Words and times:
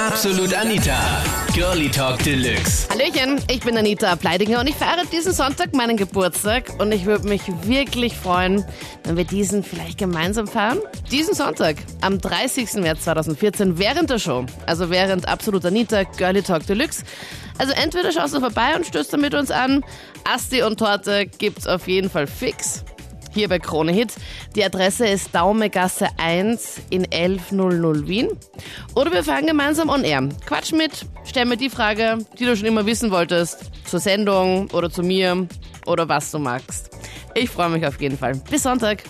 Absolut 0.00 0.54
Anita. 0.54 1.22
Girlie 1.52 1.90
Talk 1.90 2.22
Deluxe. 2.22 2.88
Hallöchen, 2.88 3.38
ich 3.50 3.60
bin 3.60 3.76
Anita 3.76 4.16
Pleidinger 4.16 4.60
und 4.60 4.66
ich 4.66 4.74
feiere 4.74 5.04
diesen 5.12 5.34
Sonntag 5.34 5.74
meinen 5.74 5.98
Geburtstag 5.98 6.72
und 6.78 6.90
ich 6.90 7.04
würde 7.04 7.28
mich 7.28 7.42
wirklich 7.64 8.16
freuen, 8.16 8.64
wenn 9.04 9.18
wir 9.18 9.24
diesen 9.24 9.62
vielleicht 9.62 9.98
gemeinsam 9.98 10.46
feiern. 10.46 10.78
Diesen 11.10 11.34
Sonntag, 11.34 11.76
am 12.00 12.18
30. 12.18 12.72
März 12.76 13.02
2014, 13.02 13.78
während 13.78 14.08
der 14.08 14.18
Show, 14.18 14.46
also 14.64 14.88
während 14.88 15.28
Absolut 15.28 15.66
Anita 15.66 16.04
Girlie 16.04 16.42
Talk 16.42 16.66
Deluxe. 16.66 17.04
Also 17.58 17.74
entweder 17.74 18.10
schaust 18.10 18.34
du 18.34 18.40
vorbei 18.40 18.74
und 18.76 18.86
stößt 18.86 19.12
dann 19.12 19.20
mit 19.20 19.34
uns 19.34 19.50
an. 19.50 19.84
Asti 20.24 20.62
und 20.62 20.78
Torte 20.78 21.26
gibt's 21.26 21.66
auf 21.66 21.86
jeden 21.88 22.08
Fall 22.08 22.26
fix 22.26 22.84
hier 23.32 23.48
bei 23.48 23.58
Krone 23.58 23.92
Hit. 23.92 24.14
Die 24.56 24.64
Adresse 24.64 25.06
ist 25.06 25.34
Daumegasse 25.34 26.08
1 26.18 26.82
in 26.90 27.04
1100 27.12 28.06
Wien. 28.08 28.28
Oder 28.94 29.12
wir 29.12 29.24
fahren 29.24 29.46
gemeinsam 29.46 29.88
on 29.88 30.04
air. 30.04 30.28
Quatsch 30.46 30.72
mit, 30.72 31.06
stell 31.24 31.46
mir 31.46 31.56
die 31.56 31.70
Frage, 31.70 32.18
die 32.38 32.44
du 32.44 32.56
schon 32.56 32.66
immer 32.66 32.86
wissen 32.86 33.10
wolltest, 33.10 33.70
zur 33.84 34.00
Sendung 34.00 34.70
oder 34.70 34.90
zu 34.90 35.02
mir 35.02 35.46
oder 35.86 36.08
was 36.08 36.30
du 36.30 36.38
magst. 36.38 36.90
Ich 37.34 37.50
freue 37.50 37.70
mich 37.70 37.86
auf 37.86 38.00
jeden 38.00 38.18
Fall. 38.18 38.34
Bis 38.50 38.62
Sonntag. 38.62 39.04